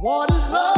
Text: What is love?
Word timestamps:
What 0.00 0.30
is 0.30 0.48
love? 0.48 0.77